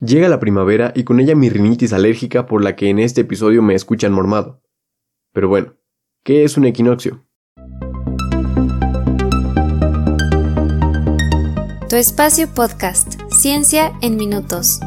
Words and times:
Llega 0.00 0.28
la 0.28 0.40
primavera 0.40 0.92
y 0.94 1.04
con 1.04 1.20
ella 1.20 1.36
mi 1.36 1.48
rinitis 1.48 1.92
alérgica 1.92 2.46
por 2.46 2.62
la 2.62 2.74
que 2.76 2.90
en 2.90 2.98
este 2.98 3.22
episodio 3.22 3.62
me 3.62 3.74
escuchan 3.74 4.12
mormado. 4.12 4.60
Pero 5.32 5.48
bueno, 5.48 5.74
¿qué 6.24 6.44
es 6.44 6.56
un 6.56 6.64
equinoccio? 6.64 7.24
Tu 11.88 11.96
espacio 11.96 12.48
podcast, 12.52 13.20
Ciencia 13.30 13.92
en 14.02 14.16
Minutos. 14.16 14.80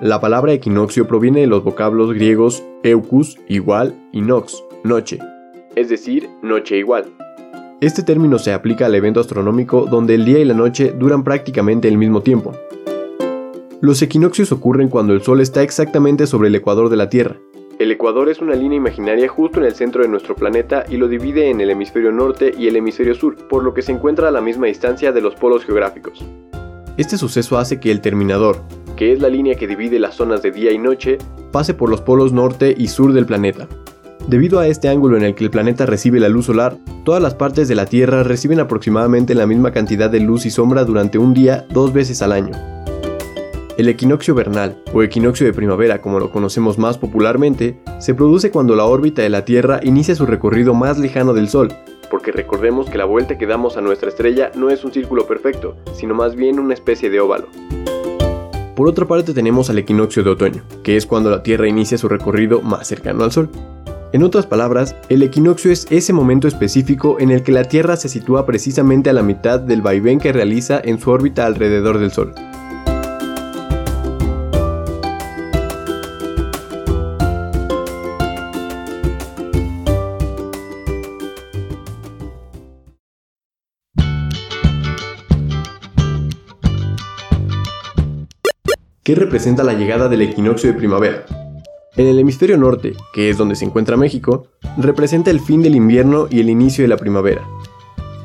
La 0.00 0.20
palabra 0.20 0.52
equinoccio 0.52 1.06
proviene 1.06 1.40
de 1.40 1.46
los 1.46 1.64
vocablos 1.64 2.12
griegos 2.12 2.62
eucus, 2.82 3.38
igual, 3.48 3.94
y 4.12 4.20
nox, 4.22 4.62
noche, 4.84 5.18
es 5.76 5.88
decir, 5.88 6.28
noche 6.42 6.78
igual. 6.78 7.04
Este 7.80 8.02
término 8.02 8.38
se 8.38 8.52
aplica 8.52 8.86
al 8.86 8.94
evento 8.94 9.20
astronómico 9.20 9.86
donde 9.90 10.14
el 10.14 10.24
día 10.24 10.38
y 10.38 10.44
la 10.44 10.54
noche 10.54 10.92
duran 10.98 11.24
prácticamente 11.24 11.88
el 11.88 11.98
mismo 11.98 12.22
tiempo. 12.22 12.52
Los 13.80 14.02
equinoccios 14.02 14.52
ocurren 14.52 14.88
cuando 14.88 15.14
el 15.14 15.22
Sol 15.22 15.40
está 15.40 15.62
exactamente 15.62 16.26
sobre 16.26 16.48
el 16.48 16.54
ecuador 16.54 16.88
de 16.88 16.96
la 16.96 17.08
Tierra. 17.08 17.36
El 17.78 17.90
ecuador 17.90 18.28
es 18.28 18.40
una 18.40 18.54
línea 18.54 18.76
imaginaria 18.76 19.26
justo 19.28 19.58
en 19.58 19.64
el 19.64 19.74
centro 19.74 20.02
de 20.02 20.08
nuestro 20.08 20.34
planeta 20.34 20.84
y 20.88 20.98
lo 20.98 21.08
divide 21.08 21.48
en 21.48 21.62
el 21.62 21.70
hemisferio 21.70 22.12
norte 22.12 22.52
y 22.56 22.68
el 22.68 22.76
hemisferio 22.76 23.14
sur, 23.14 23.36
por 23.48 23.64
lo 23.64 23.72
que 23.72 23.80
se 23.80 23.92
encuentra 23.92 24.28
a 24.28 24.30
la 24.30 24.42
misma 24.42 24.66
distancia 24.66 25.12
de 25.12 25.22
los 25.22 25.34
polos 25.34 25.64
geográficos. 25.64 26.22
Este 26.98 27.16
suceso 27.16 27.56
hace 27.56 27.80
que 27.80 27.90
el 27.90 28.02
terminador, 28.02 28.58
que 28.96 29.12
es 29.12 29.20
la 29.20 29.30
línea 29.30 29.54
que 29.54 29.66
divide 29.66 29.98
las 29.98 30.16
zonas 30.16 30.42
de 30.42 30.50
día 30.50 30.72
y 30.72 30.78
noche, 30.78 31.16
pase 31.52 31.72
por 31.72 31.88
los 31.88 32.02
polos 32.02 32.34
norte 32.34 32.74
y 32.76 32.88
sur 32.88 33.14
del 33.14 33.24
planeta. 33.24 33.66
Debido 34.30 34.60
a 34.60 34.68
este 34.68 34.88
ángulo 34.88 35.16
en 35.16 35.24
el 35.24 35.34
que 35.34 35.42
el 35.42 35.50
planeta 35.50 35.86
recibe 35.86 36.20
la 36.20 36.28
luz 36.28 36.46
solar, 36.46 36.76
todas 37.04 37.20
las 37.20 37.34
partes 37.34 37.66
de 37.66 37.74
la 37.74 37.86
Tierra 37.86 38.22
reciben 38.22 38.60
aproximadamente 38.60 39.34
la 39.34 39.44
misma 39.44 39.72
cantidad 39.72 40.08
de 40.08 40.20
luz 40.20 40.46
y 40.46 40.50
sombra 40.50 40.84
durante 40.84 41.18
un 41.18 41.34
día 41.34 41.66
dos 41.70 41.92
veces 41.92 42.22
al 42.22 42.30
año. 42.30 42.52
El 43.76 43.88
equinoccio 43.88 44.36
vernal, 44.36 44.80
o 44.92 45.02
equinoccio 45.02 45.44
de 45.46 45.52
primavera 45.52 46.00
como 46.00 46.20
lo 46.20 46.30
conocemos 46.30 46.78
más 46.78 46.96
popularmente, 46.96 47.80
se 47.98 48.14
produce 48.14 48.52
cuando 48.52 48.76
la 48.76 48.84
órbita 48.84 49.20
de 49.20 49.30
la 49.30 49.44
Tierra 49.44 49.80
inicia 49.82 50.14
su 50.14 50.26
recorrido 50.26 50.74
más 50.74 50.96
lejano 50.96 51.34
del 51.34 51.48
Sol, 51.48 51.74
porque 52.08 52.30
recordemos 52.30 52.88
que 52.88 52.98
la 52.98 53.06
vuelta 53.06 53.36
que 53.36 53.48
damos 53.48 53.76
a 53.76 53.80
nuestra 53.80 54.10
estrella 54.10 54.52
no 54.54 54.70
es 54.70 54.84
un 54.84 54.92
círculo 54.92 55.26
perfecto, 55.26 55.74
sino 55.92 56.14
más 56.14 56.36
bien 56.36 56.60
una 56.60 56.74
especie 56.74 57.10
de 57.10 57.18
óvalo. 57.18 57.48
Por 58.76 58.86
otra 58.86 59.06
parte 59.06 59.34
tenemos 59.34 59.70
al 59.70 59.78
equinoccio 59.78 60.22
de 60.22 60.30
otoño, 60.30 60.62
que 60.84 60.96
es 60.96 61.04
cuando 61.04 61.30
la 61.30 61.42
Tierra 61.42 61.66
inicia 61.66 61.98
su 61.98 62.08
recorrido 62.08 62.62
más 62.62 62.86
cercano 62.86 63.24
al 63.24 63.32
Sol. 63.32 63.50
En 64.12 64.24
otras 64.24 64.44
palabras, 64.44 64.96
el 65.08 65.22
equinoccio 65.22 65.70
es 65.70 65.86
ese 65.88 66.12
momento 66.12 66.48
específico 66.48 67.18
en 67.20 67.30
el 67.30 67.44
que 67.44 67.52
la 67.52 67.62
Tierra 67.62 67.96
se 67.96 68.08
sitúa 68.08 68.44
precisamente 68.44 69.08
a 69.08 69.12
la 69.12 69.22
mitad 69.22 69.60
del 69.60 69.82
vaivén 69.82 70.18
que 70.18 70.32
realiza 70.32 70.80
en 70.82 70.98
su 70.98 71.10
órbita 71.10 71.46
alrededor 71.46 72.00
del 72.00 72.10
Sol. 72.10 72.34
¿Qué 89.04 89.14
representa 89.14 89.62
la 89.62 89.74
llegada 89.74 90.08
del 90.08 90.22
equinoccio 90.22 90.72
de 90.72 90.78
primavera? 90.78 91.39
En 92.00 92.06
el 92.06 92.18
hemisferio 92.18 92.56
norte, 92.56 92.94
que 93.12 93.28
es 93.28 93.36
donde 93.36 93.54
se 93.54 93.66
encuentra 93.66 93.98
México, 93.98 94.46
representa 94.78 95.30
el 95.30 95.38
fin 95.38 95.60
del 95.60 95.76
invierno 95.76 96.28
y 96.30 96.40
el 96.40 96.48
inicio 96.48 96.82
de 96.82 96.88
la 96.88 96.96
primavera. 96.96 97.46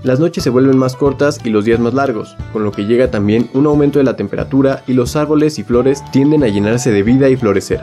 Las 0.01 0.17
noches 0.17 0.45
se 0.45 0.49
vuelven 0.49 0.77
más 0.77 0.95
cortas 0.95 1.41
y 1.43 1.49
los 1.49 1.65
días 1.65 1.81
más 1.81 1.93
largos, 1.93 2.37
con 2.53 2.63
lo 2.63 2.71
que 2.71 2.85
llega 2.85 3.11
también 3.11 3.49
un 3.53 3.65
aumento 3.65 3.99
de 3.99 4.05
la 4.05 4.15
temperatura 4.15 4.85
y 4.87 4.93
los 4.93 5.17
árboles 5.17 5.59
y 5.59 5.63
flores 5.63 6.01
tienden 6.13 6.45
a 6.45 6.47
llenarse 6.47 6.89
de 6.93 7.03
vida 7.03 7.27
y 7.27 7.35
florecer. 7.35 7.81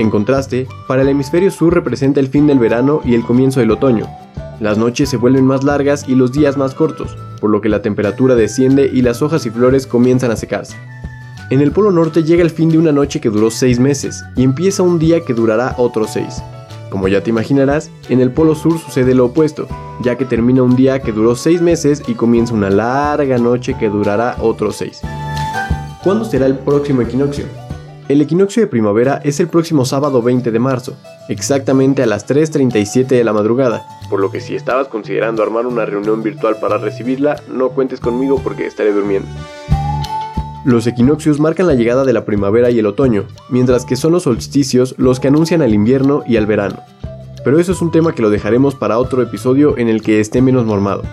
En 0.00 0.10
contraste, 0.10 0.66
para 0.88 1.02
el 1.02 1.08
hemisferio 1.08 1.52
sur 1.52 1.72
representa 1.72 2.18
el 2.18 2.26
fin 2.26 2.48
del 2.48 2.58
verano 2.58 3.00
y 3.04 3.14
el 3.14 3.22
comienzo 3.22 3.60
del 3.60 3.70
otoño. 3.70 4.08
Las 4.58 4.76
noches 4.76 5.08
se 5.08 5.18
vuelven 5.18 5.46
más 5.46 5.62
largas 5.62 6.08
y 6.08 6.16
los 6.16 6.32
días 6.32 6.56
más 6.56 6.74
cortos, 6.74 7.16
por 7.40 7.50
lo 7.50 7.60
que 7.60 7.68
la 7.68 7.80
temperatura 7.80 8.34
desciende 8.34 8.90
y 8.92 9.02
las 9.02 9.22
hojas 9.22 9.46
y 9.46 9.50
flores 9.50 9.86
comienzan 9.86 10.32
a 10.32 10.36
secarse. 10.36 10.76
En 11.48 11.60
el 11.60 11.70
Polo 11.70 11.92
Norte 11.92 12.24
llega 12.24 12.42
el 12.42 12.50
fin 12.50 12.70
de 12.70 12.78
una 12.78 12.90
noche 12.90 13.20
que 13.20 13.30
duró 13.30 13.52
6 13.52 13.78
meses 13.78 14.24
y 14.34 14.42
empieza 14.42 14.82
un 14.82 14.98
día 14.98 15.20
que 15.20 15.32
durará 15.32 15.76
otros 15.78 16.10
6. 16.14 16.42
Como 16.90 17.06
ya 17.06 17.22
te 17.22 17.30
imaginarás, 17.30 17.88
en 18.08 18.20
el 18.20 18.32
Polo 18.32 18.56
Sur 18.56 18.80
sucede 18.80 19.14
lo 19.14 19.26
opuesto, 19.26 19.68
ya 20.02 20.16
que 20.16 20.24
termina 20.24 20.64
un 20.64 20.74
día 20.74 21.00
que 21.00 21.12
duró 21.12 21.36
6 21.36 21.62
meses 21.62 22.02
y 22.08 22.14
comienza 22.14 22.52
una 22.52 22.68
larga 22.68 23.38
noche 23.38 23.76
que 23.78 23.88
durará 23.88 24.34
otros 24.40 24.74
6. 24.76 25.02
¿Cuándo 26.02 26.24
será 26.24 26.46
el 26.46 26.58
próximo 26.58 27.02
equinoccio? 27.02 27.44
El 28.08 28.20
equinoccio 28.20 28.62
de 28.62 28.66
primavera 28.66 29.20
es 29.22 29.38
el 29.38 29.46
próximo 29.46 29.84
sábado 29.84 30.22
20 30.22 30.50
de 30.50 30.58
marzo, 30.58 30.96
exactamente 31.28 32.02
a 32.02 32.06
las 32.06 32.26
3.37 32.26 33.06
de 33.06 33.24
la 33.24 33.32
madrugada, 33.32 33.84
por 34.10 34.18
lo 34.18 34.32
que 34.32 34.40
si 34.40 34.56
estabas 34.56 34.88
considerando 34.88 35.44
armar 35.44 35.66
una 35.66 35.86
reunión 35.86 36.24
virtual 36.24 36.56
para 36.60 36.78
recibirla, 36.78 37.40
no 37.48 37.70
cuentes 37.70 38.00
conmigo 38.00 38.40
porque 38.42 38.66
estaré 38.66 38.92
durmiendo. 38.92 39.28
Los 40.66 40.88
equinoccios 40.88 41.38
marcan 41.38 41.68
la 41.68 41.74
llegada 41.74 42.04
de 42.04 42.12
la 42.12 42.24
primavera 42.24 42.70
y 42.72 42.80
el 42.80 42.86
otoño, 42.86 43.26
mientras 43.50 43.84
que 43.84 43.94
son 43.94 44.10
los 44.10 44.24
solsticios 44.24 44.96
los 44.98 45.20
que 45.20 45.28
anuncian 45.28 45.62
al 45.62 45.72
invierno 45.72 46.24
y 46.26 46.38
al 46.38 46.46
verano. 46.46 46.80
Pero 47.44 47.60
eso 47.60 47.70
es 47.70 47.80
un 47.82 47.92
tema 47.92 48.16
que 48.16 48.22
lo 48.22 48.30
dejaremos 48.30 48.74
para 48.74 48.98
otro 48.98 49.22
episodio 49.22 49.78
en 49.78 49.88
el 49.88 50.02
que 50.02 50.18
esté 50.18 50.42
menos 50.42 50.66
mormado. 50.66 51.04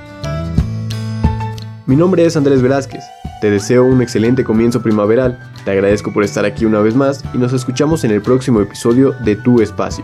Mi 1.85 1.95
nombre 1.95 2.25
es 2.25 2.35
Andrés 2.35 2.63
Velázquez, 2.63 3.03
te 3.41 3.51
deseo 3.51 3.85
un 3.85 4.01
excelente 4.01 4.43
comienzo 4.43 4.81
primaveral, 4.81 5.37
te 5.63 5.69
agradezco 5.69 6.11
por 6.11 6.23
estar 6.23 6.45
aquí 6.45 6.65
una 6.65 6.79
vez 6.79 6.95
más 6.95 7.23
y 7.35 7.37
nos 7.37 7.53
escuchamos 7.53 8.03
en 8.05 8.09
el 8.09 8.23
próximo 8.23 8.59
episodio 8.59 9.11
de 9.23 9.35
Tu 9.35 9.61
Espacio. 9.61 10.03